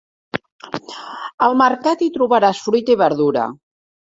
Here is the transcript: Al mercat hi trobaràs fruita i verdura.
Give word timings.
Al 1.47 1.53
mercat 1.63 2.01
hi 2.01 2.09
trobaràs 2.17 2.65
fruita 2.69 2.97
i 2.99 2.99
verdura. 3.07 3.49